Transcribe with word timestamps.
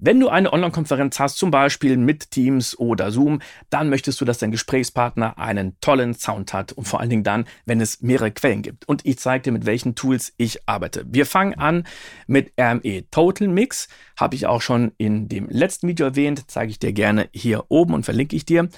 Wenn 0.00 0.20
du 0.20 0.28
eine 0.28 0.52
Online-Konferenz 0.52 1.18
hast, 1.18 1.38
zum 1.38 1.50
Beispiel 1.50 1.96
mit 1.96 2.30
Teams 2.30 2.78
oder 2.78 3.10
Zoom, 3.10 3.40
dann 3.68 3.90
möchtest 3.90 4.20
du, 4.20 4.24
dass 4.24 4.38
dein 4.38 4.52
Gesprächspartner 4.52 5.38
einen 5.38 5.76
tollen 5.80 6.14
Sound 6.14 6.52
hat 6.52 6.70
und 6.70 6.86
vor 6.86 7.00
allen 7.00 7.10
Dingen 7.10 7.24
dann, 7.24 7.46
wenn 7.66 7.80
es 7.80 8.00
mehrere 8.00 8.30
Quellen 8.30 8.62
gibt. 8.62 8.88
Und 8.88 9.04
ich 9.04 9.18
zeige 9.18 9.42
dir, 9.42 9.52
mit 9.52 9.66
welchen 9.66 9.96
Tools 9.96 10.32
ich 10.36 10.68
arbeite. 10.68 11.04
Wir 11.08 11.26
fangen 11.26 11.54
an 11.54 11.82
mit 12.28 12.52
RME 12.60 13.10
Total 13.10 13.48
Mix. 13.48 13.88
Habe 14.16 14.36
ich 14.36 14.46
auch 14.46 14.62
schon 14.62 14.92
in 14.98 15.28
dem 15.28 15.48
letzten 15.48 15.88
Video 15.88 16.06
erwähnt, 16.06 16.44
zeige 16.46 16.70
ich 16.70 16.78
dir 16.78 16.92
gerne 16.92 17.28
hier 17.32 17.64
oben 17.68 17.92
und 17.92 18.04
verlinke 18.04 18.36
ich 18.36 18.46
dir. 18.46 18.68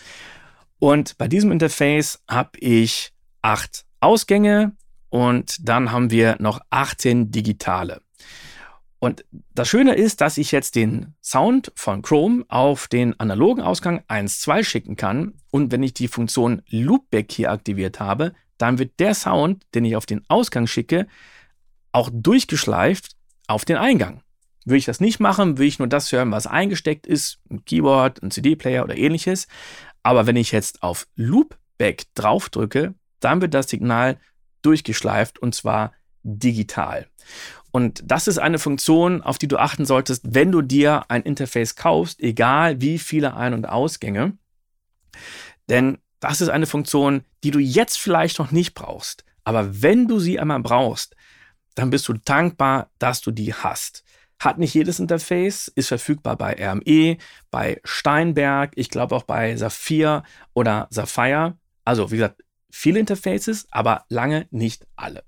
Und 0.79 1.19
bei 1.19 1.29
diesem 1.29 1.53
Interface 1.53 2.23
habe 2.31 2.59
ich 2.61 3.13
acht 3.43 3.85
Ausgänge 4.01 4.73
und 5.11 5.69
dann 5.69 5.93
haben 5.93 6.11
wir 6.11 6.37
noch 6.39 6.61
18 6.71 7.31
digitale. 7.31 8.01
Und 9.01 9.25
das 9.55 9.69
Schöne 9.69 9.95
ist, 9.95 10.21
dass 10.21 10.37
ich 10.37 10.53
jetzt 10.53 10.77
den 10.77 11.15
Sound 11.23 11.73
von 11.75 12.03
Chrome 12.03 12.45
auf 12.49 12.87
den 12.87 13.19
analogen 13.19 13.63
Ausgang 13.63 14.05
1.2 14.09 14.63
schicken 14.63 14.97
kann. 14.97 15.35
Und 15.51 15.73
wenn 15.73 15.83
ich 15.83 15.95
die 15.95 16.07
Funktion 16.07 16.63
Loopback 16.69 17.33
hier 17.33 17.51
aktiviert 17.51 17.99
habe, 17.99 18.35
dann 18.59 18.79
wird 18.79 19.01
der 19.01 19.15
Sound, 19.15 19.65
den 19.75 19.87
ich 19.87 19.97
auf 19.97 20.05
den 20.05 20.23
Ausgang 20.29 20.67
schicke, 20.67 21.07
auch 21.93 22.11
durchgeschleift 22.13 23.17
auf 23.47 23.65
den 23.65 23.79
Eingang. 23.79 24.23
Würde 24.67 24.77
ich 24.77 24.85
das 24.85 25.01
nicht 25.01 25.19
machen, 25.19 25.57
würde 25.57 25.65
ich 25.67 25.79
nur 25.79 25.89
das 25.89 26.13
hören, 26.13 26.31
was 26.31 26.47
eingesteckt 26.47 27.07
ist, 27.07 27.39
ein 27.51 27.65
Keyboard, 27.65 28.23
ein 28.23 28.31
CD-Player 28.31 28.85
oder 28.85 28.99
ähnliches. 28.99 29.49
Aber 30.03 30.27
wenn 30.27 30.37
ich 30.37 30.53
jetzt 30.53 30.83
auf 30.83 31.07
Loopback 31.17 32.05
draufdrücke, 32.15 32.95
dann 33.21 33.41
wird 33.41 33.55
das 33.55 33.71
Signal 33.71 34.19
durchgeschleift 34.61 35.39
und 35.39 35.55
zwar 35.55 35.93
digital. 36.23 37.07
Und 37.73 38.03
das 38.05 38.27
ist 38.27 38.39
eine 38.39 38.59
Funktion, 38.59 39.23
auf 39.23 39.39
die 39.39 39.49
du 39.49 39.57
achten 39.57 39.87
solltest, 39.87 40.35
wenn 40.35 40.51
du 40.51 40.63
dir 40.63 41.05
ein 41.09 41.23
Interface 41.23 41.77
kaufst, 41.77 42.21
egal 42.21 42.81
wie 42.81 42.99
viele 42.99 43.35
Ein- 43.35 43.55
und 43.55 43.69
Ausgänge. 43.69 44.37
Denn 45.69 45.99
das 46.19 46.41
ist 46.41 46.49
eine 46.49 46.67
Funktion, 46.67 47.25
die 47.45 47.51
du 47.51 47.59
jetzt 47.59 47.99
vielleicht 47.99 48.39
noch 48.39 48.51
nicht 48.51 48.75
brauchst. 48.75 49.25
Aber 49.45 49.83
wenn 49.83 50.09
du 50.09 50.19
sie 50.19 50.39
einmal 50.39 50.61
brauchst, 50.61 51.17
dann 51.75 51.91
bist 51.91 52.09
du 52.09 52.15
dankbar, 52.15 52.91
dass 52.99 53.21
du 53.21 53.31
die 53.31 53.55
hast. 53.55 54.05
Hat 54.39 54.59
nicht 54.59 54.75
jedes 54.75 55.01
Interface, 55.01 55.69
ist 55.69 55.89
verfügbar 55.89 56.37
bei 56.37 56.57
RME, 56.59 57.19
bei 57.51 57.81
Steinberg, 57.85 58.73
ich 58.75 58.91
glaube 58.91 59.15
auch 59.15 59.23
bei 59.23 59.57
Saphir 59.57 60.23
oder 60.55 60.89
Sapphire. 60.91 61.59
Also, 61.85 62.11
wie 62.11 62.17
gesagt, 62.17 62.43
viele 62.71 63.01
Interfaces, 63.01 63.67
aber 63.71 64.05
lange 64.09 64.47
nicht 64.51 64.87
alle. 64.97 65.25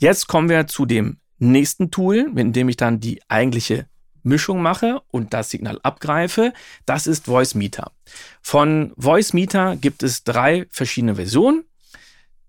Jetzt 0.00 0.26
kommen 0.28 0.48
wir 0.48 0.66
zu 0.66 0.86
dem 0.86 1.18
nächsten 1.38 1.90
Tool, 1.90 2.30
mit 2.32 2.56
dem 2.56 2.70
ich 2.70 2.78
dann 2.78 3.00
die 3.00 3.20
eigentliche 3.28 3.86
Mischung 4.22 4.62
mache 4.62 5.02
und 5.08 5.34
das 5.34 5.50
Signal 5.50 5.78
abgreife. 5.82 6.54
Das 6.86 7.06
ist 7.06 7.26
Voice 7.26 7.54
Meter. 7.54 7.92
Von 8.40 8.94
Voice 8.96 9.34
Meter 9.34 9.76
gibt 9.76 10.02
es 10.02 10.24
drei 10.24 10.66
verschiedene 10.70 11.16
Versionen. 11.16 11.66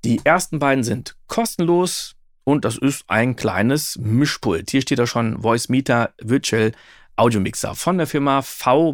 Die 0.05 0.21
ersten 0.23 0.59
beiden 0.59 0.85
sind 0.85 1.17
kostenlos 1.27 2.15
und 2.45 2.63
das 2.63 2.77
ist 2.77 3.03
ein 3.09 3.35
kleines 3.35 3.97
Mischpult. 3.97 4.71
Hier 4.71 4.81
steht 4.81 4.99
da 4.99 5.05
schon 5.05 5.41
Voice 5.41 5.67
Meter 5.67 6.13
Virtual 6.21 6.71
Audio 7.17 7.41
Mixer 7.41 7.75
von 7.75 7.97
der 7.97 8.07
Firma 8.07 8.41
vb-audio.com. 8.43 8.93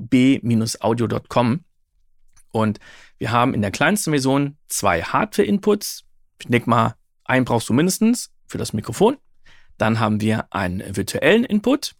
Und 2.49 2.79
wir 3.19 3.29
haben 3.29 3.53
in 3.53 3.61
der 3.61 3.69
kleinsten 3.69 4.09
Version 4.09 4.57
zwei 4.67 5.03
Hardware-Inputs. 5.03 6.05
Ich 6.39 6.47
denke 6.47 6.71
mal, 6.71 6.95
einen 7.23 7.45
brauchst 7.45 7.69
du 7.69 7.73
mindestens 7.73 8.31
für 8.47 8.57
das 8.57 8.73
Mikrofon. 8.73 9.17
Dann 9.77 9.99
haben 9.99 10.21
wir 10.21 10.51
einen 10.51 10.95
virtuellen 10.95 11.43
Input. 11.43 11.95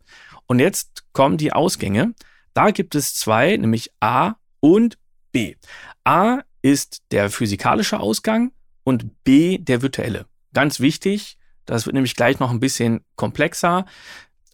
Und 0.48 0.60
jetzt 0.60 1.04
kommen 1.14 1.38
die 1.38 1.54
Ausgänge. 1.54 2.14
Da 2.54 2.72
gibt 2.72 2.96
es 2.96 3.16
zwei, 3.16 3.56
nämlich 3.58 3.92
A 4.00 4.36
und 4.60 4.98
B. 5.32 5.56
A 6.04 6.40
ist 6.62 7.04
der 7.12 7.30
physikalische 7.30 8.00
Ausgang 8.00 8.52
und 8.84 9.24
B 9.24 9.58
der 9.58 9.82
virtuelle. 9.82 10.26
Ganz 10.54 10.80
wichtig, 10.80 11.38
das 11.66 11.86
wird 11.86 11.94
nämlich 11.94 12.16
gleich 12.16 12.40
noch 12.40 12.50
ein 12.50 12.60
bisschen 12.60 13.06
komplexer. 13.16 13.86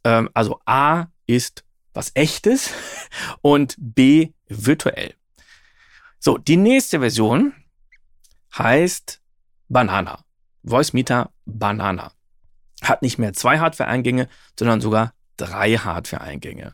Ähm, 0.04 0.30
also 0.34 0.60
A 0.66 1.08
ist 1.28 1.64
was 1.94 2.12
echtes 2.16 2.72
und 3.42 3.76
B 3.78 4.32
virtuell. 4.48 5.14
So, 6.20 6.38
die 6.38 6.58
nächste 6.58 7.00
Version 7.00 7.54
heißt 8.58 9.22
Banana. 9.70 10.24
Voice 10.64 10.94
Meter 10.94 11.32
Banana 11.46 12.12
hat 12.82 13.02
nicht 13.02 13.18
mehr 13.18 13.34
zwei 13.34 13.60
Hardware-Eingänge, 13.60 14.28
sondern 14.58 14.82
sogar 14.82 15.14
drei 15.38 15.78
Hardware-Eingänge. 15.78 16.74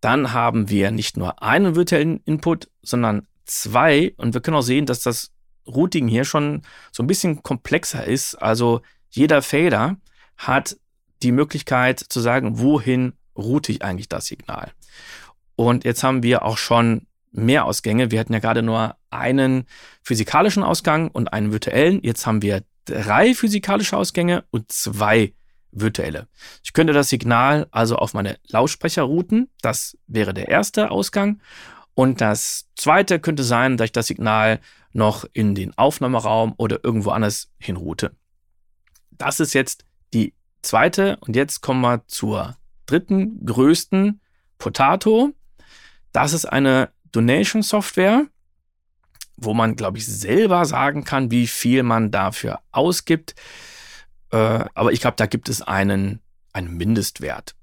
Dann 0.00 0.32
haben 0.32 0.68
wir 0.68 0.90
nicht 0.90 1.16
nur 1.16 1.42
einen 1.42 1.76
virtuellen 1.76 2.20
Input, 2.24 2.70
sondern 2.82 3.26
zwei. 3.44 4.14
Und 4.16 4.34
wir 4.34 4.40
können 4.40 4.56
auch 4.56 4.62
sehen, 4.62 4.86
dass 4.86 5.02
das 5.02 5.30
Routing 5.66 6.08
hier 6.08 6.24
schon 6.24 6.62
so 6.90 7.02
ein 7.02 7.06
bisschen 7.06 7.42
komplexer 7.42 8.04
ist. 8.04 8.34
Also 8.34 8.82
jeder 9.10 9.42
Fader 9.42 9.96
hat 10.36 10.76
die 11.22 11.32
Möglichkeit 11.32 12.00
zu 12.00 12.20
sagen, 12.20 12.58
wohin 12.58 13.12
route 13.36 13.70
ich 13.70 13.82
eigentlich 13.82 14.08
das 14.08 14.26
Signal. 14.26 14.72
Und 15.54 15.84
jetzt 15.84 16.02
haben 16.02 16.22
wir 16.22 16.44
auch 16.44 16.58
schon 16.58 17.06
mehr 17.30 17.64
Ausgänge. 17.64 18.10
Wir 18.10 18.20
hatten 18.20 18.32
ja 18.32 18.40
gerade 18.40 18.62
nur 18.62 18.96
einen 19.10 19.64
physikalischen 20.02 20.62
Ausgang 20.62 21.08
und 21.08 21.32
einen 21.32 21.52
virtuellen. 21.52 22.00
Jetzt 22.02 22.26
haben 22.26 22.42
wir 22.42 22.62
drei 22.84 23.34
physikalische 23.34 23.96
Ausgänge 23.96 24.44
und 24.50 24.70
zwei 24.70 25.34
virtuelle. 25.70 26.28
Ich 26.62 26.72
könnte 26.72 26.92
das 26.92 27.08
Signal 27.08 27.66
also 27.70 27.96
auf 27.96 28.14
meine 28.14 28.38
Lautsprecher 28.48 29.02
routen. 29.02 29.48
Das 29.62 29.96
wäre 30.06 30.34
der 30.34 30.48
erste 30.48 30.90
Ausgang. 30.90 31.40
Und 31.94 32.20
das 32.20 32.68
zweite 32.76 33.20
könnte 33.20 33.44
sein, 33.44 33.76
dass 33.76 33.86
ich 33.86 33.92
das 33.92 34.06
Signal 34.06 34.60
noch 34.92 35.24
in 35.32 35.54
den 35.54 35.76
Aufnahmeraum 35.76 36.54
oder 36.56 36.80
irgendwo 36.82 37.10
anders 37.10 37.50
hinroute. 37.58 38.14
Das 39.10 39.40
ist 39.40 39.54
jetzt 39.54 39.84
die 40.12 40.34
zweite. 40.62 41.16
Und 41.20 41.36
jetzt 41.36 41.60
kommen 41.60 41.80
wir 41.80 42.06
zur 42.06 42.56
dritten 42.86 43.44
größten 43.44 44.20
Potato. 44.58 45.32
Das 46.12 46.32
ist 46.32 46.44
eine 46.44 46.90
Donation 47.10 47.62
Software, 47.62 48.26
wo 49.36 49.54
man, 49.54 49.76
glaube 49.76 49.98
ich, 49.98 50.06
selber 50.06 50.64
sagen 50.64 51.04
kann, 51.04 51.30
wie 51.30 51.46
viel 51.46 51.82
man 51.82 52.10
dafür 52.10 52.60
ausgibt. 52.70 53.34
Äh, 54.30 54.64
aber 54.74 54.92
ich 54.92 55.00
glaube, 55.00 55.16
da 55.16 55.26
gibt 55.26 55.48
es 55.48 55.62
einen, 55.62 56.20
einen 56.52 56.76
Mindestwert. 56.76 57.54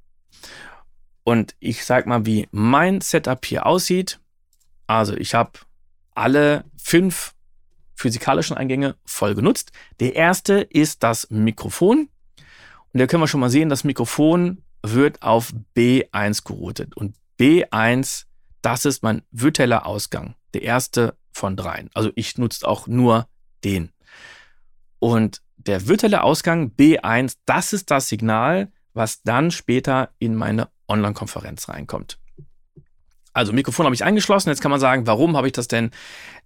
Und 1.24 1.56
ich 1.59 1.85
sage 1.85 2.09
mal, 2.09 2.25
wie 2.25 2.47
mein 2.52 3.02
Setup 3.02 3.46
hier 3.46 3.66
aussieht. 3.66 4.19
Also 4.88 5.16
ich 5.16 5.35
habe 5.35 5.52
alle 6.16 6.66
fünf 6.78 7.34
physikalischen 7.96 8.57
Eingänge 8.57 8.96
voll 9.06 9.36
genutzt. 9.36 9.72
Der 10.00 10.16
erste 10.16 10.62
ist 10.62 11.03
das 11.03 11.30
Mikrofon. 11.30 12.09
Und 12.94 13.00
da 13.00 13.06
können 13.06 13.22
wir 13.22 13.28
schon 13.28 13.41
mal 13.41 13.50
sehen, 13.50 13.69
das 13.69 13.84
Mikrofon 13.84 14.63
wird 14.81 15.22
auf 15.22 15.53
B1 15.75 16.46
geroutet. 16.46 16.96
Und 16.96 17.16
B1, 17.40 18.25
das 18.62 18.86
ist 18.86 19.03
mein 19.03 19.22
virtueller 19.31 19.86
Ausgang. 19.86 20.36
Der 20.53 20.63
erste 20.63 21.16
von 21.40 21.56
dreien. 21.56 21.90
Also 21.94 22.12
ich 22.16 22.38
nutze 22.38 22.68
auch 22.68 22.88
nur 22.88 23.28
den. 23.64 23.92
Und 25.00 25.42
der 25.58 25.88
virtuelle 25.88 26.24
Ausgang 26.24 26.72
B1, 26.78 27.38
das 27.46 27.74
ist 27.74 27.90
das 27.92 28.08
Signal, 28.08 28.72
was 28.94 29.24
dann 29.24 29.52
später 29.52 30.10
in 30.20 30.36
meine 30.36 30.70
Online-Konferenz 30.88 31.70
reinkommt. 31.70 32.20
Also 33.34 33.54
Mikrofon 33.54 33.86
habe 33.86 33.96
ich 33.96 34.04
eingeschlossen. 34.04 34.50
Jetzt 34.50 34.62
kann 34.62 34.72
man 34.72 34.80
sagen, 34.80 35.08
warum 35.08 35.38
habe 35.38 35.48
ich 35.48 35.54
das 35.54 35.68
denn 35.68 35.92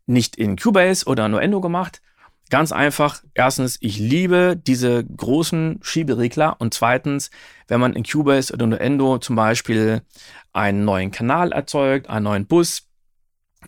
nicht 0.06 0.36
in 0.36 0.58
Cubase 0.58 1.06
oder 1.06 1.28
Nuendo 1.28 1.62
gemacht? 1.62 2.02
Ganz 2.50 2.72
einfach. 2.72 3.24
Erstens, 3.34 3.78
ich 3.80 3.98
liebe 3.98 4.56
diese 4.56 5.04
großen 5.04 5.80
Schieberegler. 5.82 6.60
Und 6.60 6.74
zweitens, 6.74 7.32
wenn 7.68 7.80
man 7.80 7.94
in 7.94 8.04
Cubase 8.04 8.54
oder 8.54 8.68
Nuendo 8.68 9.18
zum 9.18 9.36
Beispiel 9.36 10.02
einen 10.52 10.86
neuen 10.86 11.12
Kanal 11.12 11.52
erzeugt, 11.52 12.10
einen 12.10 12.26
neuen 12.26 12.46
Bus 12.46 12.88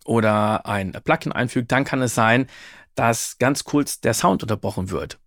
oder 0.05 0.65
ein 0.65 0.93
Plugin 1.03 1.33
einfügt, 1.33 1.71
dann 1.71 1.83
kann 1.83 2.01
es 2.01 2.15
sein, 2.15 2.47
dass 2.95 3.37
ganz 3.37 3.65
kurz 3.65 3.99
der 3.99 4.13
Sound 4.13 4.43
unterbrochen 4.43 4.89
wird. 4.89 5.19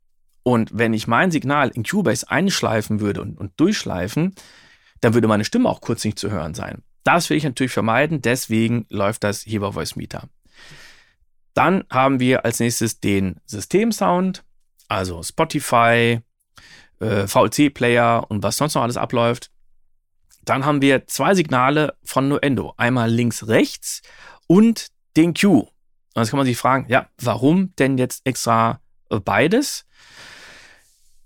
Und 0.43 0.71
wenn 0.73 0.95
ich 0.95 1.07
mein 1.07 1.31
Signal 1.31 1.69
in 1.69 1.83
Cubase 1.83 2.31
einschleifen 2.31 3.01
würde 3.01 3.21
und, 3.21 3.37
und 3.37 3.53
durchschleifen, 3.61 4.35
dann 5.01 5.15
würde 5.15 5.29
meine 5.29 5.45
Stimme 5.45 5.69
auch 5.69 5.83
kurz 5.83 6.05
nicht 6.05 6.19
zu 6.19 6.31
hören 6.31 6.55
sein. 6.55 6.83
Das 7.05 7.29
will 7.29 7.37
ich 7.37 7.45
natürlich 7.45 7.73
vermeiden, 7.73 8.23
deswegen 8.23 8.87
läuft 8.89 9.25
das 9.25 9.43
hier 9.43 9.61
bei 9.61 9.73
Voice 9.73 9.97
Meter. 9.97 10.29
Dann 11.55 11.85
haben 11.91 12.21
wir 12.21 12.45
als 12.45 12.61
nächstes 12.61 13.01
den 13.01 13.41
Systemsound, 13.45 14.45
also 14.89 15.23
Spotify, 15.23 16.21
äh, 17.01 17.27
VLC-Player 17.27 18.27
und 18.29 18.43
was 18.43 18.57
sonst 18.57 18.75
noch 18.75 18.83
alles 18.83 18.97
abläuft. 18.97 19.51
Dann 20.45 20.65
haben 20.65 20.81
wir 20.81 21.07
zwei 21.07 21.35
Signale 21.35 21.95
von 22.05 22.29
Nuendo, 22.29 22.75
einmal 22.77 23.11
links-rechts 23.11 24.03
und 24.49 24.89
den 25.17 25.35
Q. 25.35 25.61
Und 25.61 25.69
jetzt 26.17 26.31
kann 26.31 26.39
man 26.39 26.47
sich 26.47 26.57
fragen, 26.57 26.87
ja, 26.89 27.09
warum 27.21 27.73
denn 27.79 27.97
jetzt 27.97 28.27
extra 28.27 28.81
äh, 29.11 29.21
beides? 29.21 29.85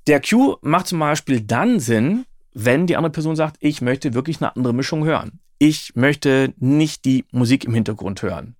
Der 0.06 0.20
Q 0.20 0.56
macht 0.60 0.88
zum 0.88 0.98
Beispiel 0.98 1.40
dann 1.40 1.80
Sinn, 1.80 2.26
wenn 2.52 2.86
die 2.86 2.96
andere 2.96 3.12
Person 3.12 3.36
sagt, 3.36 3.56
ich 3.60 3.80
möchte 3.80 4.12
wirklich 4.12 4.42
eine 4.42 4.54
andere 4.54 4.74
Mischung 4.74 5.04
hören. 5.04 5.40
Ich 5.58 5.94
möchte 5.94 6.52
nicht 6.58 7.04
die 7.06 7.24
Musik 7.30 7.64
im 7.64 7.72
Hintergrund 7.72 8.20
hören. 8.20 8.56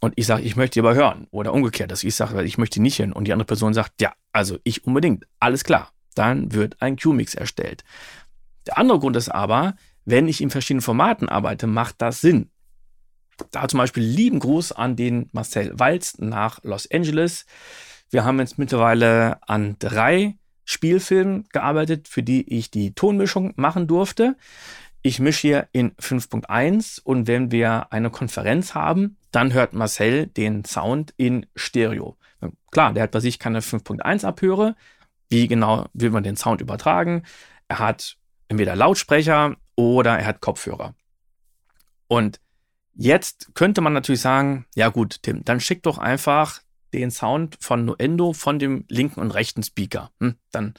Und 0.00 0.12
ich 0.16 0.26
sage, 0.26 0.42
ich 0.42 0.56
möchte 0.56 0.80
aber 0.80 0.94
hören. 0.94 1.26
Oder 1.30 1.54
umgekehrt, 1.54 1.90
dass 1.90 2.04
ich 2.04 2.14
sage, 2.14 2.42
ich 2.42 2.58
möchte 2.58 2.82
nicht 2.82 2.98
hören. 2.98 3.12
Und 3.12 3.26
die 3.26 3.32
andere 3.32 3.46
Person 3.46 3.72
sagt, 3.72 4.00
ja, 4.00 4.12
also 4.32 4.58
ich 4.64 4.84
unbedingt. 4.84 5.24
Alles 5.40 5.64
klar. 5.64 5.92
Dann 6.14 6.52
wird 6.52 6.82
ein 6.82 6.96
Q-Mix 6.96 7.34
erstellt. 7.34 7.84
Der 8.66 8.76
andere 8.78 8.98
Grund 8.98 9.16
ist 9.16 9.28
aber, 9.28 9.76
wenn 10.04 10.28
ich 10.28 10.40
in 10.40 10.50
verschiedenen 10.50 10.82
Formaten 10.82 11.28
arbeite, 11.28 11.66
macht 11.66 11.96
das 11.98 12.20
Sinn. 12.20 12.50
Da 13.50 13.68
zum 13.68 13.78
Beispiel 13.78 14.02
lieben 14.02 14.38
Gruß 14.38 14.72
an 14.72 14.96
den 14.96 15.28
Marcel 15.32 15.72
Walz 15.78 16.18
nach 16.18 16.62
Los 16.62 16.90
Angeles. 16.90 17.46
Wir 18.10 18.24
haben 18.24 18.38
jetzt 18.38 18.58
mittlerweile 18.58 19.38
an 19.48 19.76
drei 19.78 20.36
Spielfilmen 20.64 21.48
gearbeitet, 21.52 22.08
für 22.08 22.22
die 22.22 22.54
ich 22.54 22.70
die 22.70 22.94
Tonmischung 22.94 23.52
machen 23.56 23.86
durfte. 23.86 24.36
Ich 25.02 25.20
mische 25.20 25.40
hier 25.40 25.68
in 25.72 25.92
5.1 25.92 27.00
und 27.02 27.28
wenn 27.28 27.52
wir 27.52 27.92
eine 27.92 28.10
Konferenz 28.10 28.74
haben, 28.74 29.16
dann 29.30 29.52
hört 29.52 29.72
Marcel 29.72 30.26
den 30.26 30.64
Sound 30.64 31.14
in 31.16 31.46
Stereo. 31.54 32.16
Klar, 32.72 32.92
der 32.92 33.04
hat 33.04 33.12
bei 33.12 33.20
sich 33.20 33.38
keine 33.38 33.60
5.1 33.60 34.24
Abhöre. 34.24 34.74
Wie 35.28 35.46
genau 35.46 35.86
will 35.92 36.10
man 36.10 36.24
den 36.24 36.36
Sound 36.36 36.60
übertragen? 36.60 37.22
Er 37.68 37.78
hat 37.78 38.16
entweder 38.48 38.76
Lautsprecher 38.76 39.56
oder 39.76 40.18
er 40.18 40.26
hat 40.26 40.40
Kopfhörer. 40.40 40.94
Und 42.08 42.40
jetzt 42.96 43.54
könnte 43.54 43.80
man 43.80 43.92
natürlich 43.92 44.20
sagen, 44.20 44.66
ja 44.74 44.88
gut, 44.88 45.22
Tim, 45.22 45.44
dann 45.44 45.60
schick 45.60 45.82
doch 45.82 45.98
einfach 45.98 46.60
den 46.92 47.10
Sound 47.10 47.56
von 47.60 47.84
Nuendo 47.84 48.32
von 48.32 48.58
dem 48.58 48.84
linken 48.88 49.20
und 49.20 49.30
rechten 49.30 49.62
Speaker. 49.62 50.10
Hm, 50.20 50.36
dann 50.50 50.74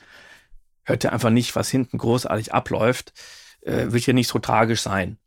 hört 0.84 1.04
ihr 1.04 1.14
einfach 1.14 1.30
nicht, 1.30 1.56
was 1.56 1.69
hinten 1.69 1.98
großartig 1.98 2.54
abläuft. 2.54 3.14
Äh, 3.62 3.92
wird 3.92 4.06
ja 4.06 4.14
nicht 4.14 4.30
so 4.30 4.40
tragisch 4.40 4.81
sein. 4.81 5.18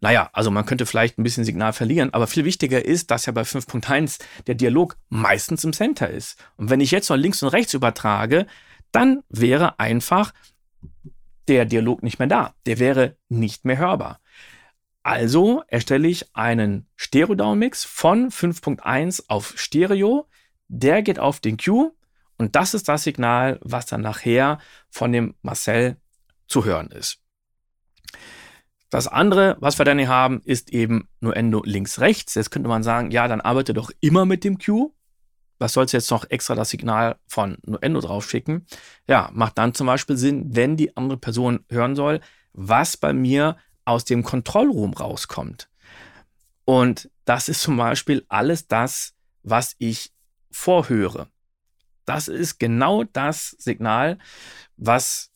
Naja, 0.00 0.30
also 0.32 0.50
man 0.50 0.64
könnte 0.64 0.86
vielleicht 0.86 1.18
ein 1.18 1.24
bisschen 1.24 1.44
Signal 1.44 1.72
verlieren, 1.72 2.14
aber 2.14 2.28
viel 2.28 2.44
wichtiger 2.44 2.84
ist, 2.84 3.10
dass 3.10 3.26
ja 3.26 3.32
bei 3.32 3.42
5.1 3.42 4.20
der 4.46 4.54
Dialog 4.54 4.96
meistens 5.08 5.64
im 5.64 5.72
Center 5.72 6.08
ist. 6.08 6.36
Und 6.56 6.70
wenn 6.70 6.80
ich 6.80 6.92
jetzt 6.92 7.10
noch 7.10 7.16
links 7.16 7.42
und 7.42 7.48
rechts 7.48 7.74
übertrage, 7.74 8.46
dann 8.92 9.22
wäre 9.28 9.80
einfach 9.80 10.32
der 11.48 11.64
Dialog 11.64 12.02
nicht 12.02 12.18
mehr 12.20 12.28
da. 12.28 12.54
Der 12.66 12.78
wäre 12.78 13.16
nicht 13.28 13.64
mehr 13.64 13.78
hörbar. 13.78 14.20
Also 15.02 15.62
erstelle 15.68 16.08
ich 16.08 16.34
einen 16.34 16.86
Stereo-Down-Mix 16.96 17.84
von 17.84 18.30
5.1 18.30 19.24
auf 19.28 19.54
Stereo. 19.56 20.28
Der 20.68 21.02
geht 21.02 21.18
auf 21.18 21.40
den 21.40 21.56
Q 21.56 21.92
und 22.36 22.54
das 22.54 22.74
ist 22.74 22.88
das 22.88 23.02
Signal, 23.02 23.58
was 23.62 23.86
dann 23.86 24.00
nachher 24.00 24.58
von 24.90 25.12
dem 25.12 25.34
Marcel 25.42 25.96
zu 26.46 26.64
hören 26.64 26.90
ist. 26.90 27.20
Das 28.90 29.06
andere, 29.06 29.56
was 29.60 29.78
wir 29.78 29.84
dann 29.84 29.98
hier 29.98 30.08
haben, 30.08 30.40
ist 30.44 30.70
eben 30.72 31.08
Nuendo 31.20 31.62
links-rechts. 31.62 32.34
Jetzt 32.36 32.50
könnte 32.50 32.68
man 32.68 32.82
sagen, 32.82 33.10
ja, 33.10 33.28
dann 33.28 33.42
arbeite 33.42 33.74
doch 33.74 33.90
immer 34.00 34.24
mit 34.24 34.44
dem 34.44 34.58
Q. 34.58 34.94
Was 35.58 35.72
sollst 35.72 35.92
du 35.92 35.98
jetzt 35.98 36.10
noch 36.10 36.30
extra 36.30 36.54
das 36.54 36.70
Signal 36.70 37.16
von 37.26 37.58
Nuendo 37.66 38.00
draufschicken? 38.00 38.66
Ja, 39.06 39.30
macht 39.34 39.58
dann 39.58 39.74
zum 39.74 39.88
Beispiel 39.88 40.16
Sinn, 40.16 40.54
wenn 40.54 40.76
die 40.76 40.96
andere 40.96 41.18
Person 41.18 41.64
hören 41.68 41.96
soll, 41.96 42.20
was 42.52 42.96
bei 42.96 43.12
mir 43.12 43.56
aus 43.88 44.04
dem 44.04 44.22
Kontrollraum 44.22 44.92
rauskommt. 44.92 45.68
Und 46.64 47.10
das 47.24 47.48
ist 47.48 47.62
zum 47.62 47.78
Beispiel 47.78 48.24
alles 48.28 48.68
das, 48.68 49.14
was 49.42 49.74
ich 49.78 50.12
vorhöre. 50.50 51.28
Das 52.04 52.28
ist 52.28 52.58
genau 52.58 53.04
das 53.04 53.56
Signal, 53.58 54.18
was 54.76 55.30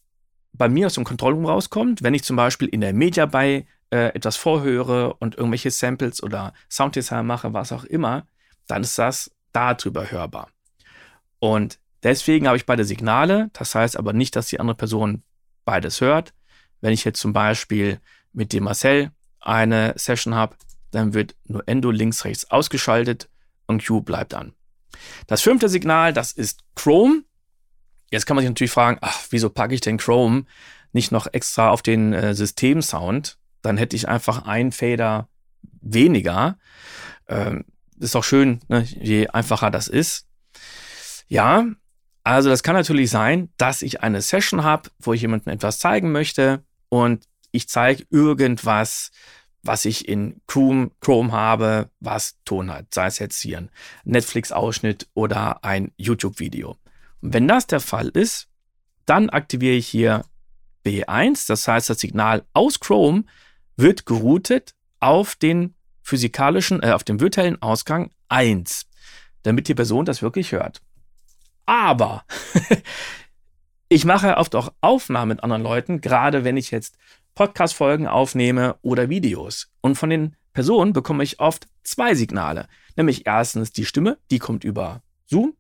bei 0.53 0.69
mir 0.69 0.87
aus 0.87 0.95
dem 0.95 1.05
Kontrollraum 1.05 1.47
rauskommt, 1.47 2.03
wenn 2.03 2.13
ich 2.13 2.25
zum 2.25 2.37
Beispiel 2.37 2.69
in 2.69 2.83
der 2.83 2.93
Media 2.93 3.25
bei 3.25 3.67
äh, 3.91 4.15
etwas 4.15 4.37
vorhöre 4.37 5.15
und 5.15 5.37
irgendwelche 5.37 5.71
Samples 5.71 6.23
oder 6.23 6.53
Sounddesign 6.71 7.27
mache, 7.27 7.55
was 7.55 7.73
auch 7.73 7.85
immer, 7.85 8.27
dann 8.67 8.83
ist 8.83 8.99
das 8.99 9.31
darüber 9.53 10.11
hörbar. 10.11 10.49
Und 11.39 11.79
deswegen 12.03 12.47
habe 12.47 12.59
ich 12.59 12.67
beide 12.67 12.85
Signale. 12.85 13.49
Das 13.55 13.75
heißt 13.75 13.97
aber 13.97 14.13
nicht, 14.13 14.37
dass 14.37 14.49
die 14.49 14.61
andere 14.61 14.77
Person 14.77 15.23
beides 15.65 16.03
hört. 16.03 16.35
Wenn 16.83 16.93
ich 16.93 17.05
jetzt 17.05 17.21
zum 17.21 17.33
Beispiel 17.33 18.01
mit 18.33 18.53
dem 18.53 18.65
Marcel 18.65 19.11
eine 19.41 19.95
Session 19.97 20.35
habe, 20.35 20.57
dann 20.91 21.15
wird 21.15 21.35
nur 21.45 21.67
Endo 21.67 21.91
links, 21.91 22.25
rechts 22.25 22.51
ausgeschaltet 22.51 23.29
und 23.67 23.85
Q 23.85 24.03
bleibt 24.03 24.35
an. 24.35 24.53
Das 25.27 25.43
fünfte 25.43 25.69
Signal, 25.69 26.13
das 26.13 26.33
ist 26.33 26.61
Chrome. 26.75 27.25
Jetzt 28.11 28.27
kann 28.27 28.37
man 28.37 28.43
sich 28.43 28.51
natürlich 28.51 28.73
fragen, 28.73 28.99
ach, 29.01 29.21
wieso 29.31 29.51
packe 29.51 29.75
ich 29.75 29.81
denn 29.81 29.97
Chrome 29.97 30.45
nicht 30.93 31.13
noch 31.13 31.27
extra 31.33 31.71
auf 31.71 31.83
den 31.83 32.13
äh, 32.13 32.35
Systemsound? 32.35 33.39
Dann 33.63 33.79
hätte 33.79 33.97
ich 33.97 34.09
einfach 34.09 34.45
einen 34.45 34.73
Fader 34.73 35.29
weniger. 35.81 36.59
Ähm, 37.29 37.65
ist 37.99 38.15
doch 38.15 38.25
schön, 38.25 38.61
ne, 38.69 38.83
je 38.83 39.29
einfacher 39.29 39.71
das 39.71 39.89
ist. 39.89 40.27
Ja, 41.29 41.65
also 42.25 42.51
das 42.51 42.63
kann 42.63 42.75
natürlich 42.75 43.11
sein, 43.11 43.49
dass 43.57 43.83
ich 43.83 44.03
eine 44.03 44.21
Session 44.21 44.65
habe, 44.65 44.91
wo 44.99 45.13
ich 45.13 45.23
jemandem 45.23 45.53
etwas 45.53 45.79
zeigen 45.79 46.13
möchte 46.13 46.65
und 46.89 47.27
ich 47.53 47.69
zeige 47.69 48.05
irgendwas, 48.11 49.11
was 49.63 49.85
ich 49.85 50.09
in 50.09 50.41
Chrome, 50.47 50.91
Chrome 51.01 51.33
habe, 51.33 51.91
was 52.01 52.37
Ton 52.45 52.73
hat. 52.73 52.93
Sei 52.93 53.07
es 53.07 53.19
jetzt 53.19 53.41
hier 53.41 53.59
ein 53.59 53.71
Netflix-Ausschnitt 54.05 55.09
oder 55.15 55.65
ein 55.65 55.93
YouTube-Video. 55.97 56.77
Und 57.21 57.33
wenn 57.33 57.47
das 57.47 57.69
der 57.69 57.81
Fall 57.81 58.09
ist, 58.09 58.49
dann 59.07 59.31
aktiviere 59.31 59.77
ich 59.77 59.87
hier 59.87 60.25
B1. 60.85 61.47
Das 61.47 61.69
heißt, 61.69 61.91
das 61.91 62.01
Signal 62.01 62.45
aus 62.53 62.81
Chrome 62.81 63.25
wird 63.77 64.05
geroutet 64.07 64.75
auf 64.99 65.37
den 65.37 65.75
physikalischen, 66.03 66.83
äh, 66.83 66.93
auf 66.93 67.05
den 67.05 67.21
virtuellen 67.21 67.61
Ausgang 67.63 68.11
1, 68.29 68.87
damit 69.45 69.69
die 69.69 69.75
Person 69.75 70.05
das 70.05 70.23
wirklich 70.23 70.53
hört. 70.53 70.83
Aber 71.67 72.25
ich 73.89 74.05
mache 74.05 74.37
oft 74.37 74.55
auch 74.57 74.73
Aufnahmen 74.81 75.29
mit 75.29 75.45
anderen 75.45 75.63
Leuten, 75.63 76.01
gerade 76.01 76.43
wenn 76.43 76.57
ich 76.57 76.71
jetzt 76.73 76.97
Podcast-Folgen 77.35 78.07
aufnehme 78.07 78.77
oder 78.83 79.09
Videos. 79.09 79.71
Und 79.81 79.97
von 79.97 80.11
den 80.11 80.37
Personen 80.53 80.93
bekomme 80.93 81.25
ich 81.25 81.41
oft 81.41 81.67
zwei 81.83 82.15
Signale. 82.15 82.69
Nämlich 82.97 83.27
erstens 83.27 83.73
die 83.73 83.85
Stimme, 83.85 84.19
die 84.31 84.39
kommt 84.39 84.65
über 84.65 85.03
Zoom. 85.27 85.55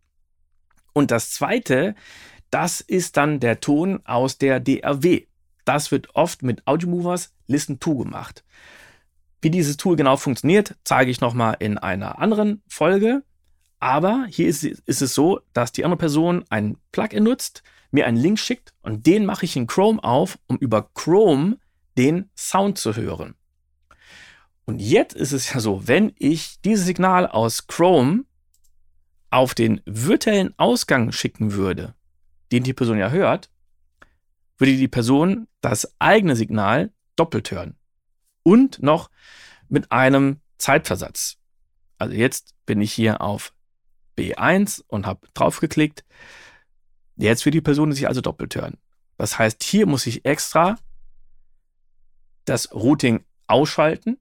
Und 0.92 1.10
das 1.10 1.30
zweite, 1.30 1.94
das 2.50 2.80
ist 2.80 3.16
dann 3.16 3.40
der 3.40 3.60
Ton 3.60 4.00
aus 4.04 4.38
der 4.38 4.60
DRW. 4.60 5.26
Das 5.64 5.90
wird 5.90 6.14
oft 6.14 6.42
mit 6.42 6.66
Audiomovers 6.66 7.32
Listen 7.46 7.80
to 7.80 7.96
gemacht. 7.96 8.44
Wie 9.40 9.50
dieses 9.50 9.76
Tool 9.76 9.96
genau 9.96 10.16
funktioniert, 10.16 10.76
zeige 10.84 11.10
ich 11.10 11.20
nochmal 11.20 11.56
in 11.58 11.78
einer 11.78 12.18
anderen 12.18 12.62
Folge. 12.68 13.24
Aber 13.80 14.26
hier 14.28 14.46
ist, 14.46 14.62
ist, 14.62 15.02
es 15.02 15.14
so, 15.14 15.40
dass 15.52 15.72
die 15.72 15.84
andere 15.84 15.98
Person 15.98 16.44
ein 16.50 16.76
Plugin 16.92 17.24
nutzt, 17.24 17.64
mir 17.90 18.06
einen 18.06 18.16
Link 18.16 18.38
schickt 18.38 18.72
und 18.82 19.06
den 19.06 19.26
mache 19.26 19.44
ich 19.44 19.56
in 19.56 19.66
Chrome 19.66 20.02
auf, 20.04 20.38
um 20.46 20.56
über 20.58 20.88
Chrome 20.94 21.58
den 21.96 22.30
Sound 22.36 22.78
zu 22.78 22.96
hören. 22.96 23.34
Und 24.64 24.80
jetzt 24.80 25.14
ist 25.14 25.32
es 25.32 25.52
ja 25.52 25.60
so, 25.60 25.86
wenn 25.88 26.12
ich 26.18 26.60
dieses 26.60 26.86
Signal 26.86 27.26
aus 27.26 27.66
Chrome 27.66 28.24
auf 29.30 29.54
den 29.54 29.80
virtuellen 29.86 30.54
Ausgang 30.58 31.10
schicken 31.10 31.52
würde, 31.52 31.94
den 32.52 32.62
die 32.62 32.74
Person 32.74 32.98
ja 32.98 33.10
hört, 33.10 33.50
würde 34.58 34.76
die 34.76 34.88
Person 34.88 35.48
das 35.60 35.94
eigene 35.98 36.36
Signal 36.36 36.92
doppelt 37.16 37.50
hören. 37.50 37.76
Und 38.42 38.82
noch 38.82 39.10
mit 39.68 39.90
einem 39.90 40.40
Zeitversatz. 40.58 41.38
Also 41.98 42.14
jetzt 42.14 42.54
bin 42.66 42.80
ich 42.80 42.92
hier 42.92 43.20
auf 43.20 43.54
B1 44.16 44.82
und 44.86 45.06
habe 45.06 45.26
draufgeklickt. 45.34 46.04
Jetzt 47.16 47.44
wird 47.44 47.54
die 47.54 47.60
Person 47.60 47.92
sich 47.92 48.06
also 48.06 48.20
doppelt 48.20 48.54
hören. 48.54 48.78
Das 49.16 49.38
heißt, 49.38 49.62
hier 49.62 49.86
muss 49.86 50.06
ich 50.06 50.24
extra 50.24 50.76
das 52.44 52.72
Routing 52.72 53.24
ausschalten, 53.46 54.18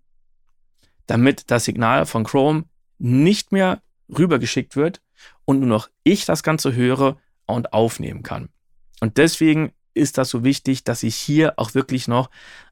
damit 1.08 1.50
das 1.52 1.66
Signal 1.66 2.06
von 2.06 2.24
Chrome 2.24 2.66
nicht 2.98 3.52
mehr 3.52 3.82
rübergeschickt 4.10 4.76
wird 4.76 5.02
und 5.46 5.60
nur 5.60 5.70
noch 5.70 5.90
ich 6.04 6.26
das 6.26 6.44
Ganze 6.44 6.76
höre 6.76 7.18
und 7.46 7.74
aufnehmen 7.74 8.24
kann. 8.24 8.50
Und 9.00 9.18
deswegen 9.18 9.72
ist 9.94 10.18
das 10.18 10.30
so 10.30 10.44
wichtig, 10.44 10.84
dass 10.84 11.04
ich 11.04 11.16
hier 11.16 11.54
auch 11.58 11.74
wirklich 11.74 12.08
noch 12.08 12.30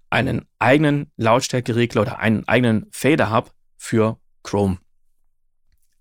einen 0.10 0.46
eigenen 0.58 1.12
Lautstärkeregler 1.18 2.01
oder 2.01 2.20
einen 2.20 2.48
eigenen 2.48 2.88
Fader 2.91 3.29
habe 3.29 3.51
für 3.77 4.20
Chrome. 4.44 4.77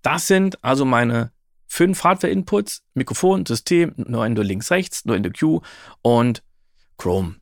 Das 0.01 0.27
sind 0.27 0.63
also 0.63 0.85
meine 0.85 1.31
fünf 1.67 2.03
Hardware-Inputs, 2.03 2.83
Mikrofon, 2.93 3.45
System, 3.45 3.93
nur 3.97 4.27
der 4.27 4.43
links, 4.43 4.71
rechts, 4.71 5.05
nur 5.05 5.19
der 5.19 5.33
Q 5.33 5.61
und 6.01 6.43
Chrome. 6.97 7.35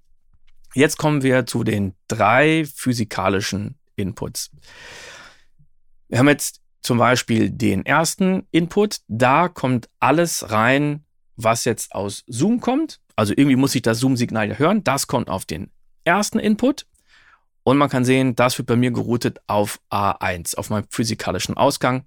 Jetzt 0.77 0.97
kommen 0.97 1.23
wir 1.23 1.45
zu 1.45 1.63
den 1.63 1.93
drei 2.07 2.65
physikalischen 2.73 3.79
Inputs. 3.95 4.51
Wir 6.07 6.19
haben 6.19 6.29
jetzt 6.29 6.61
zum 6.81 6.99
Beispiel 6.99 7.49
den 7.49 7.85
ersten 7.85 8.47
Input. 8.51 8.99
Da 9.07 9.49
kommt 9.49 9.89
alles 9.99 10.51
rein 10.51 11.03
was 11.37 11.65
jetzt 11.65 11.93
aus 11.93 12.23
Zoom 12.27 12.59
kommt. 12.59 12.99
Also 13.15 13.33
irgendwie 13.35 13.55
muss 13.55 13.75
ich 13.75 13.81
das 13.81 13.99
Zoom-Signal 13.99 14.49
ja 14.49 14.55
hören. 14.55 14.83
Das 14.83 15.07
kommt 15.07 15.29
auf 15.29 15.45
den 15.45 15.71
ersten 16.03 16.39
Input. 16.39 16.85
Und 17.63 17.77
man 17.77 17.89
kann 17.89 18.05
sehen, 18.05 18.35
das 18.35 18.57
wird 18.57 18.67
bei 18.67 18.75
mir 18.75 18.91
geroutet 18.91 19.39
auf 19.47 19.79
A1, 19.91 20.55
auf 20.55 20.69
meinem 20.69 20.87
physikalischen 20.89 21.55
Ausgang, 21.57 22.05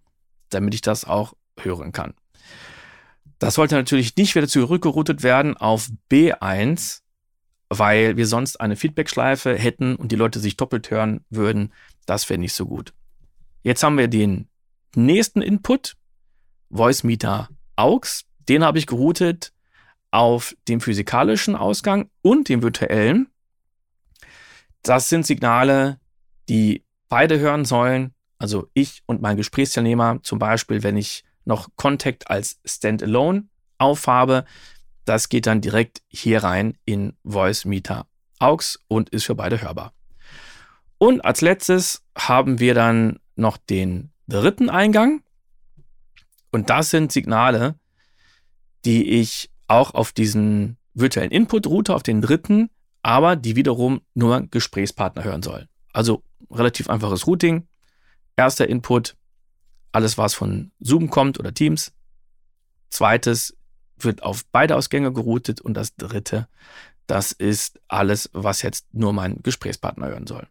damit 0.50 0.74
ich 0.74 0.80
das 0.80 1.04
auch 1.04 1.34
hören 1.58 1.92
kann. 1.92 2.14
Das 3.38 3.54
sollte 3.54 3.74
natürlich 3.74 4.16
nicht 4.16 4.34
wieder 4.34 4.48
zurückgeroutet 4.48 5.22
werden 5.22 5.56
auf 5.56 5.88
B1, 6.10 7.00
weil 7.70 8.16
wir 8.16 8.26
sonst 8.26 8.60
eine 8.60 8.76
Feedback-Schleife 8.76 9.56
hätten 9.56 9.94
und 9.96 10.12
die 10.12 10.16
Leute 10.16 10.40
sich 10.40 10.56
doppelt 10.56 10.90
hören 10.90 11.24
würden. 11.30 11.72
Das 12.04 12.28
wäre 12.28 12.38
nicht 12.38 12.52
so 12.52 12.66
gut. 12.66 12.92
Jetzt 13.62 13.82
haben 13.82 13.96
wir 13.96 14.08
den 14.08 14.48
nächsten 14.96 15.40
Input, 15.40 15.96
Voice 16.70 17.04
Meter 17.04 17.48
AUX. 17.76 18.24
Den 18.48 18.64
habe 18.64 18.78
ich 18.78 18.86
geroutet 18.86 19.52
auf 20.10 20.56
dem 20.66 20.80
physikalischen 20.80 21.54
Ausgang 21.54 22.10
und 22.22 22.48
dem 22.48 22.62
virtuellen. 22.62 23.28
Das 24.82 25.08
sind 25.08 25.24
Signale, 25.24 26.00
die 26.48 26.84
beide 27.08 27.38
hören 27.38 27.64
sollen. 27.64 28.14
Also 28.38 28.68
ich 28.74 29.02
und 29.06 29.22
mein 29.22 29.36
Gesprächsteilnehmer, 29.36 30.20
zum 30.22 30.40
Beispiel, 30.40 30.82
wenn 30.82 30.96
ich 30.96 31.24
noch 31.44 31.68
Contact 31.76 32.30
als 32.30 32.58
Standalone 32.64 33.44
aufhabe, 33.78 34.44
das 35.04 35.28
geht 35.28 35.46
dann 35.46 35.60
direkt 35.60 36.02
hier 36.08 36.42
rein 36.42 36.76
in 36.84 37.14
Voice 37.24 37.64
Meter 37.64 38.06
AUX 38.38 38.78
und 38.88 39.10
ist 39.10 39.24
für 39.24 39.34
beide 39.34 39.60
hörbar. 39.60 39.92
Und 40.98 41.24
als 41.24 41.40
letztes 41.40 42.02
haben 42.16 42.58
wir 42.58 42.74
dann 42.74 43.20
noch 43.36 43.56
den 43.56 44.12
dritten 44.28 44.70
Eingang. 44.70 45.22
Und 46.50 46.70
das 46.70 46.90
sind 46.90 47.12
Signale, 47.12 47.76
die 48.84 49.20
ich 49.20 49.50
auch 49.66 49.94
auf 49.94 50.12
diesen 50.12 50.76
virtuellen 50.94 51.30
Input-Router, 51.30 51.94
auf 51.94 52.02
den 52.02 52.20
dritten, 52.20 52.70
aber 53.02 53.36
die 53.36 53.56
wiederum 53.56 54.00
nur 54.14 54.42
Gesprächspartner 54.50 55.24
hören 55.24 55.42
sollen. 55.42 55.68
Also 55.92 56.22
relativ 56.50 56.90
einfaches 56.90 57.26
Routing. 57.26 57.66
Erster 58.36 58.68
Input, 58.68 59.16
alles 59.92 60.18
was 60.18 60.34
von 60.34 60.72
Zoom 60.80 61.10
kommt 61.10 61.38
oder 61.38 61.54
Teams. 61.54 61.92
Zweites 62.90 63.56
wird 64.04 64.22
auf 64.22 64.44
beide 64.52 64.76
Ausgänge 64.76 65.12
geroutet 65.12 65.60
und 65.60 65.74
das 65.74 65.96
dritte, 65.96 66.48
das 67.06 67.32
ist 67.32 67.80
alles, 67.88 68.30
was 68.32 68.62
jetzt 68.62 68.92
nur 68.94 69.12
mein 69.12 69.42
Gesprächspartner 69.42 70.08
hören 70.08 70.26
soll. 70.26 70.46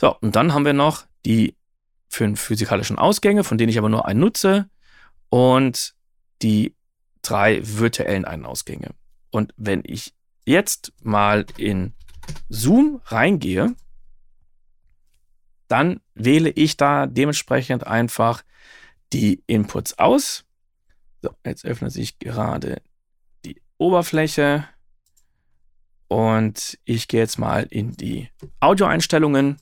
So, 0.00 0.16
und 0.18 0.34
dann 0.34 0.54
haben 0.54 0.64
wir 0.64 0.72
noch 0.72 1.06
die 1.24 1.56
fünf 2.08 2.40
physikalischen 2.40 2.98
Ausgänge, 2.98 3.44
von 3.44 3.58
denen 3.58 3.68
ich 3.68 3.78
aber 3.78 3.88
nur 3.88 4.06
einen 4.06 4.20
nutze 4.20 4.70
und 5.28 5.94
die 6.42 6.74
drei 7.22 7.60
virtuellen 7.62 8.24
Ein-Ausgänge. 8.24 8.94
Und 9.30 9.52
wenn 9.56 9.82
ich 9.84 10.14
jetzt 10.46 10.92
mal 11.02 11.44
in 11.58 11.92
Zoom 12.48 13.02
reingehe, 13.04 13.74
dann 15.68 16.00
wähle 16.14 16.50
ich 16.50 16.76
da 16.76 17.06
dementsprechend 17.06 17.86
einfach 17.86 18.42
die 19.12 19.42
Inputs 19.46 19.98
aus 19.98 20.45
so, 21.26 21.36
jetzt 21.44 21.64
öffnet 21.64 21.92
sich 21.92 22.18
gerade 22.18 22.82
die 23.44 23.60
Oberfläche 23.78 24.64
und 26.08 26.78
ich 26.84 27.08
gehe 27.08 27.20
jetzt 27.20 27.38
mal 27.38 27.66
in 27.70 27.92
die 27.92 28.28
Audioeinstellungen 28.60 29.56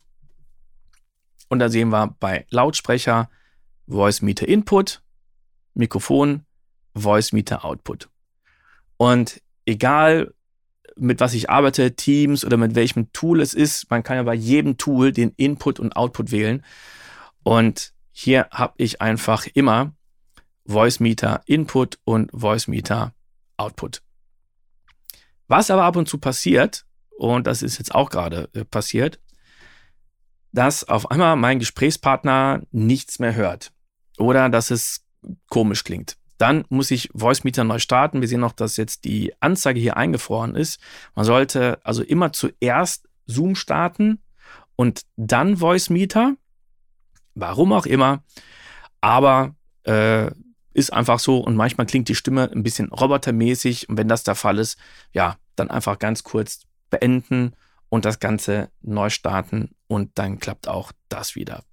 und 1.48 1.58
da 1.58 1.68
sehen 1.68 1.88
wir 1.88 2.14
bei 2.20 2.46
Lautsprecher 2.50 3.30
Voice 3.86 4.22
Meter 4.22 4.46
Input, 4.48 5.02
Mikrofon, 5.74 6.44
Voice 6.94 7.32
Meter 7.32 7.64
Output. 7.64 8.08
Und 8.96 9.40
egal 9.66 10.34
mit 10.96 11.20
was 11.20 11.34
ich 11.34 11.50
arbeite, 11.50 11.96
Teams 11.96 12.44
oder 12.44 12.56
mit 12.56 12.74
welchem 12.74 13.12
Tool 13.12 13.40
es 13.40 13.52
ist, 13.52 13.90
man 13.90 14.02
kann 14.02 14.16
ja 14.16 14.22
bei 14.22 14.34
jedem 14.34 14.76
Tool 14.76 15.12
den 15.12 15.32
Input 15.36 15.80
und 15.80 15.96
Output 15.96 16.30
wählen. 16.30 16.64
Und 17.42 17.92
hier 18.12 18.48
habe 18.50 18.74
ich 18.76 19.00
einfach 19.00 19.46
immer 19.54 19.92
Voice 20.66 21.00
Meter 21.00 21.42
Input 21.46 21.98
und 22.04 22.30
Voice 22.32 22.68
Meter 22.68 23.12
Output. 23.56 24.02
Was 25.48 25.70
aber 25.70 25.84
ab 25.84 25.96
und 25.96 26.08
zu 26.08 26.18
passiert, 26.18 26.84
und 27.18 27.46
das 27.46 27.62
ist 27.62 27.78
jetzt 27.78 27.94
auch 27.94 28.10
gerade 28.10 28.48
äh, 28.54 28.64
passiert, 28.64 29.20
dass 30.52 30.84
auf 30.84 31.10
einmal 31.10 31.36
mein 31.36 31.58
Gesprächspartner 31.58 32.62
nichts 32.70 33.18
mehr 33.18 33.34
hört 33.34 33.72
oder 34.18 34.48
dass 34.48 34.70
es 34.70 35.04
komisch 35.48 35.84
klingt. 35.84 36.16
Dann 36.38 36.64
muss 36.68 36.90
ich 36.90 37.10
Voice 37.14 37.44
Meter 37.44 37.64
neu 37.64 37.78
starten. 37.78 38.20
Wir 38.20 38.28
sehen 38.28 38.40
noch, 38.40 38.52
dass 38.52 38.76
jetzt 38.76 39.04
die 39.04 39.32
Anzeige 39.40 39.80
hier 39.80 39.96
eingefroren 39.96 40.56
ist. 40.56 40.80
Man 41.14 41.24
sollte 41.24 41.78
also 41.84 42.02
immer 42.02 42.32
zuerst 42.32 43.08
Zoom 43.26 43.54
starten 43.54 44.20
und 44.76 45.02
dann 45.16 45.56
Voice 45.56 45.90
Meter. 45.90 46.36
Warum 47.34 47.72
auch 47.72 47.86
immer. 47.86 48.22
Aber 49.00 49.54
äh, 49.84 50.30
ist 50.74 50.92
einfach 50.92 51.18
so 51.18 51.38
und 51.38 51.56
manchmal 51.56 51.86
klingt 51.86 52.08
die 52.08 52.14
Stimme 52.14 52.50
ein 52.52 52.62
bisschen 52.62 52.92
robotermäßig 52.92 53.88
und 53.88 53.96
wenn 53.96 54.08
das 54.08 54.24
der 54.24 54.34
Fall 54.34 54.58
ist, 54.58 54.78
ja, 55.12 55.38
dann 55.56 55.70
einfach 55.70 55.98
ganz 55.98 56.24
kurz 56.24 56.62
beenden 56.90 57.54
und 57.88 58.04
das 58.04 58.18
Ganze 58.18 58.70
neu 58.82 59.08
starten 59.08 59.70
und 59.86 60.18
dann 60.18 60.38
klappt 60.38 60.68
auch 60.68 60.92
das 61.08 61.36
wieder. 61.36 61.64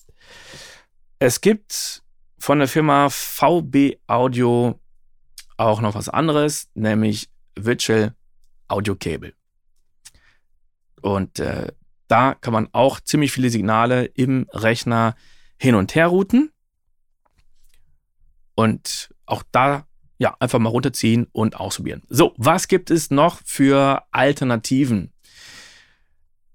Es 1.20 1.42
gibt 1.42 2.04
von 2.38 2.60
der 2.60 2.68
Firma 2.68 3.10
VB 3.10 3.98
Audio 4.08 4.80
auch 5.58 5.82
noch 5.82 5.96
was 5.96 6.10
anderes, 6.10 6.70
nämlich 6.74 7.30
Virtual 7.56 8.16
Audio 8.68 8.96
Cable. 8.96 9.34
Und 11.02 11.40
äh, 11.40 11.72
da 12.08 12.36
kann 12.36 12.54
man 12.54 12.70
auch 12.72 13.00
ziemlich 13.00 13.32
viele 13.32 13.50
Signale 13.50 14.06
im 14.06 14.48
Rechner 14.52 15.16
hin 15.58 15.76
und 15.76 15.96
her 15.96 16.08
routen. 16.08 16.51
Und 18.56 19.10
auch 19.26 19.44
da 19.52 19.86
ja 20.18 20.36
einfach 20.40 20.60
mal 20.60 20.70
runterziehen 20.70 21.28
und 21.32 21.56
ausprobieren. 21.56 22.04
So, 22.10 22.34
was 22.38 22.68
gibt 22.68 22.92
es 22.92 23.10
noch 23.10 23.42
für 23.44 24.04
Alternativen? 24.12 25.12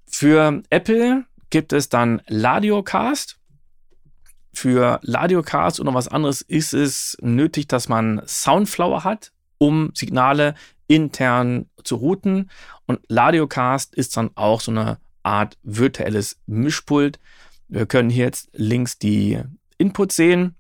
Für 0.06 0.62
Apple 0.70 1.24
gibt 1.50 1.72
es 1.72 1.88
dann 1.88 2.22
Ladiocast. 2.28 3.38
Für 4.54 5.00
Ladiocast 5.02 5.80
oder 5.80 5.92
was 5.92 6.08
anderes 6.08 6.40
ist 6.40 6.72
es 6.72 7.16
nötig, 7.20 7.66
dass 7.66 7.88
man 7.88 8.22
Soundflower 8.26 9.04
hat, 9.04 9.32
um 9.58 9.90
Signale 9.94 10.54
intern 10.86 11.66
zu 11.82 11.96
routen. 11.96 12.50
Und 12.86 13.00
Ladiocast 13.08 13.94
ist 13.94 14.16
dann 14.16 14.30
auch 14.36 14.60
so 14.60 14.70
eine 14.70 14.98
Art 15.22 15.58
virtuelles 15.62 16.38
Mischpult. 16.46 17.18
Wir 17.68 17.86
können 17.86 18.10
hier 18.10 18.26
jetzt 18.26 18.48
links 18.52 18.98
die 18.98 19.40
Inputs 19.76 20.16
sehen. 20.16 20.54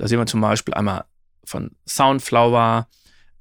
Da 0.00 0.08
sehen 0.08 0.18
wir 0.18 0.24
zum 0.24 0.40
Beispiel 0.40 0.72
einmal 0.72 1.04
von 1.44 1.72
Soundflower 1.86 2.88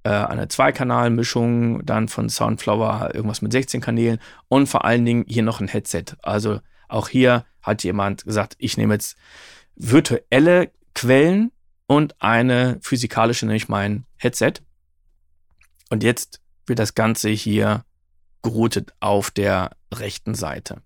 äh, 0.04 0.10
eine 0.10 0.50
Zweikanalmischung, 0.50 1.86
dann 1.86 2.10
von 2.10 2.28
Soundflower 2.28 3.12
irgendwas 3.16 3.42
mit 3.42 3.54
16 3.54 3.80
Kanälen 3.80 4.20
und 4.50 4.68
vor 4.68 4.84
allen 4.84 5.06
Dingen 5.06 5.24
hier 5.26 5.44
noch 5.44 5.62
ein 5.62 5.70
Headset. 5.70 6.04
Also 6.22 6.60
auch 6.90 7.08
hier 7.08 7.46
hat 7.62 7.86
jemand 7.86 8.26
gesagt, 8.26 8.56
ich 8.58 8.76
nehme 8.76 8.96
jetzt 8.96 9.16
virtuelle 9.78 10.74
Quellen 10.94 11.54
und 11.88 12.22
eine 12.22 12.78
physikalische, 12.82 13.46
nämlich 13.46 13.70
mein 13.70 14.06
Headset. 14.18 14.56
Und 15.90 16.04
jetzt 16.04 16.42
wird 16.66 16.80
das 16.80 16.94
Ganze 16.94 17.30
hier 17.30 17.86
geroutet 18.42 18.94
auf 19.00 19.32
der 19.32 19.78
rechten 19.94 20.36
Seite. 20.36 20.82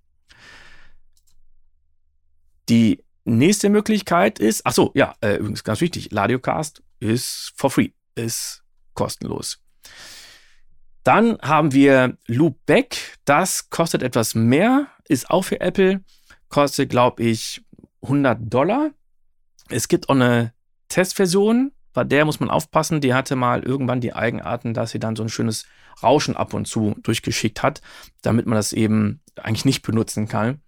Die 2.69 3.03
Nächste 3.25 3.69
Möglichkeit 3.69 4.39
ist, 4.39 4.65
ach 4.65 4.73
so, 4.73 4.91
ja, 4.95 5.15
äh, 5.21 5.37
übrigens 5.37 5.63
ganz 5.63 5.79
wichtig, 5.79 6.11
Ladiocast 6.11 6.83
ist 6.99 7.53
for 7.55 7.69
free, 7.69 7.91
ist 8.15 8.63
kostenlos. 8.93 9.59
Dann 11.03 11.37
haben 11.41 11.73
wir 11.73 12.17
Loopback, 12.27 13.17
das 13.25 13.69
kostet 13.69 14.03
etwas 14.03 14.35
mehr, 14.35 14.87
ist 15.07 15.29
auch 15.29 15.43
für 15.43 15.59
Apple, 15.59 16.01
kostet, 16.49 16.89
glaube 16.89 17.23
ich, 17.23 17.63
100 18.01 18.39
Dollar. 18.41 18.91
Es 19.69 19.87
gibt 19.87 20.09
auch 20.09 20.15
eine 20.15 20.53
Testversion, 20.89 21.71
bei 21.93 22.03
der 22.03 22.25
muss 22.25 22.39
man 22.39 22.49
aufpassen, 22.49 23.01
die 23.01 23.13
hatte 23.13 23.35
mal 23.35 23.63
irgendwann 23.63 24.01
die 24.01 24.13
Eigenarten, 24.13 24.73
dass 24.73 24.91
sie 24.91 24.99
dann 24.99 25.15
so 25.15 25.23
ein 25.23 25.29
schönes 25.29 25.65
Rauschen 26.01 26.35
ab 26.35 26.53
und 26.53 26.67
zu 26.67 26.95
durchgeschickt 27.03 27.63
hat, 27.63 27.81
damit 28.21 28.47
man 28.47 28.55
das 28.55 28.73
eben 28.73 29.21
eigentlich 29.41 29.65
nicht 29.65 29.81
benutzen 29.81 30.27
kann. 30.27 30.61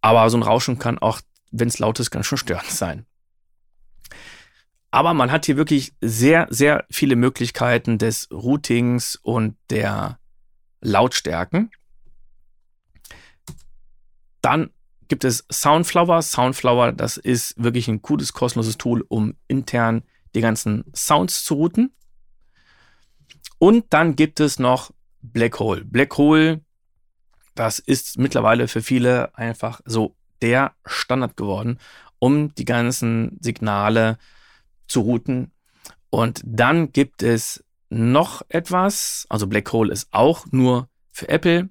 Aber 0.00 0.28
so 0.30 0.38
ein 0.38 0.42
Rauschen 0.42 0.78
kann 0.78 0.98
auch 0.98 1.20
wenn 1.52 1.68
es 1.68 1.78
laut 1.78 2.00
ist, 2.00 2.10
kann 2.10 2.24
schon 2.24 2.38
störend 2.38 2.66
sein. 2.70 3.06
Aber 4.90 5.14
man 5.14 5.30
hat 5.30 5.46
hier 5.46 5.56
wirklich 5.56 5.94
sehr, 6.02 6.46
sehr 6.50 6.84
viele 6.90 7.16
Möglichkeiten 7.16 7.96
des 7.96 8.28
Routings 8.30 9.16
und 9.16 9.56
der 9.70 10.18
Lautstärken. 10.82 11.70
Dann 14.42 14.70
gibt 15.08 15.24
es 15.24 15.46
Soundflower. 15.50 16.20
Soundflower, 16.20 16.92
das 16.92 17.16
ist 17.16 17.54
wirklich 17.62 17.88
ein 17.88 18.02
cooles, 18.02 18.34
kostenloses 18.34 18.76
Tool, 18.76 19.04
um 19.08 19.34
intern 19.48 20.02
die 20.34 20.40
ganzen 20.40 20.84
Sounds 20.94 21.44
zu 21.44 21.54
routen. 21.54 21.94
Und 23.58 23.86
dann 23.90 24.16
gibt 24.16 24.40
es 24.40 24.58
noch 24.58 24.90
Black 25.22 25.58
Hole. 25.58 25.84
Black 25.84 26.18
Hole, 26.18 26.62
das 27.54 27.78
ist 27.78 28.18
mittlerweile 28.18 28.68
für 28.68 28.82
viele 28.82 29.36
einfach 29.36 29.80
so 29.84 30.16
der 30.42 30.74
Standard 30.84 31.36
geworden, 31.36 31.78
um 32.18 32.54
die 32.54 32.64
ganzen 32.64 33.38
Signale 33.40 34.18
zu 34.86 35.00
routen. 35.00 35.52
Und 36.10 36.42
dann 36.44 36.92
gibt 36.92 37.22
es 37.22 37.64
noch 37.88 38.42
etwas, 38.48 39.26
also 39.28 39.46
Black 39.46 39.72
Hole 39.72 39.92
ist 39.92 40.08
auch 40.12 40.46
nur 40.50 40.88
für 41.10 41.28
Apple. 41.28 41.70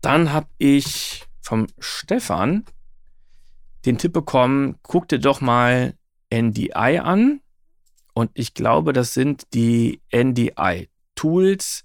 Dann 0.00 0.32
habe 0.32 0.48
ich 0.58 1.26
vom 1.40 1.66
Stefan 1.78 2.64
den 3.84 3.98
Tipp 3.98 4.12
bekommen, 4.12 4.76
guck 4.82 5.08
dir 5.08 5.18
doch 5.18 5.40
mal 5.40 5.94
NDI 6.32 7.00
an. 7.02 7.40
Und 8.12 8.30
ich 8.34 8.54
glaube, 8.54 8.92
das 8.92 9.14
sind 9.14 9.46
die 9.54 10.00
NDI-Tools, 10.12 11.84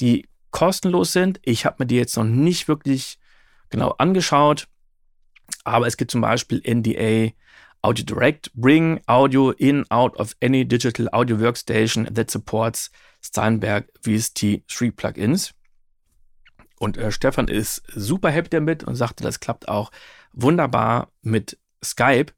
die 0.00 0.28
kostenlos 0.50 1.12
sind. 1.12 1.40
Ich 1.42 1.66
habe 1.66 1.76
mir 1.80 1.86
die 1.86 1.96
jetzt 1.96 2.16
noch 2.16 2.24
nicht 2.24 2.68
wirklich 2.68 3.18
genau 3.68 3.90
angeschaut. 3.98 4.68
Aber 5.64 5.86
es 5.86 5.96
gibt 5.96 6.10
zum 6.10 6.20
Beispiel 6.20 6.62
NDA 6.64 7.32
Audio 7.82 8.04
Direct, 8.04 8.50
bring 8.54 9.00
audio 9.06 9.50
in 9.50 9.84
out 9.90 10.16
of 10.18 10.34
any 10.42 10.64
digital 10.64 11.08
audio 11.12 11.38
workstation 11.38 12.06
that 12.14 12.30
supports 12.30 12.90
Steinberg 13.20 13.90
VST3 14.02 14.92
Plugins. 14.92 15.52
Und 16.78 16.96
äh, 16.96 17.10
Stefan 17.10 17.48
ist 17.48 17.82
super 17.94 18.30
happy 18.30 18.48
damit 18.50 18.84
und 18.84 18.94
sagte, 18.94 19.22
das 19.22 19.40
klappt 19.40 19.68
auch 19.68 19.90
wunderbar 20.32 21.12
mit 21.22 21.58
Skype. 21.82 22.32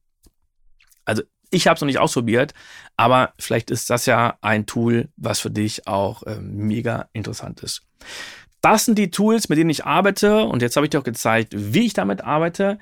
Also 1.05 1.23
ich 1.51 1.67
habe 1.67 1.77
es 1.77 1.81
noch 1.81 1.87
nicht 1.87 1.99
ausprobiert, 1.99 2.53
aber 2.97 3.33
vielleicht 3.39 3.71
ist 3.71 3.89
das 3.89 4.07
ja 4.07 4.37
ein 4.41 4.67
Tool, 4.67 5.09
was 5.17 5.41
für 5.41 5.51
dich 5.51 5.87
auch 5.87 6.23
äh, 6.25 6.41
mega 6.41 7.09
interessant 7.13 7.63
ist. 7.63 7.83
Das 8.61 8.85
sind 8.85 8.99
die 8.99 9.11
Tools, 9.11 9.49
mit 9.49 9.59
denen 9.59 9.71
ich 9.71 9.85
arbeite 9.85 10.43
und 10.45 10.61
jetzt 10.61 10.77
habe 10.77 10.87
ich 10.87 10.91
dir 10.91 10.99
auch 10.99 11.05
gezeigt, 11.05 11.53
wie 11.57 11.87
ich 11.87 11.93
damit 11.93 12.25
arbeite. 12.25 12.79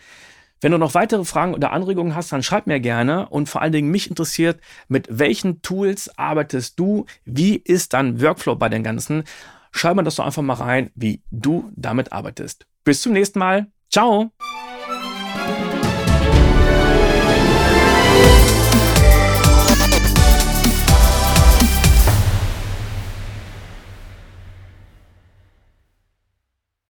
Wenn 0.64 0.73
du 0.73 0.78
noch 0.78 0.94
weitere 0.94 1.26
Fragen 1.26 1.52
oder 1.52 1.73
Anregungen 1.73 2.14
hast, 2.14 2.33
dann 2.33 2.42
schreib 2.42 2.66
mir 2.66 2.80
gerne 2.80 3.28
und 3.28 3.50
vor 3.50 3.61
allen 3.61 3.73
Dingen 3.73 3.90
mich 3.90 4.09
interessiert, 4.09 4.61
mit 4.88 5.06
welchen 5.11 5.61
Tools 5.61 6.11
arbeitest 6.16 6.78
du? 6.80 7.04
Wie 7.26 7.56
ist 7.56 7.92
dein 7.92 8.23
Workflow 8.23 8.56
bei 8.56 8.71
den 8.71 8.83
ganzen? 8.83 9.25
Schreib 9.73 9.94
mir 9.94 10.04
das 10.04 10.14
doch 10.14 10.25
einfach 10.25 10.40
mal 10.40 10.54
rein, 10.54 10.90
wie 10.94 11.21
du 11.30 11.71
damit 11.76 12.14
arbeitest. 12.14 12.64
Bis 12.83 13.02
zum 13.02 13.12
nächsten 13.12 13.40
Mal. 13.40 13.66
Ciao! 13.90 14.33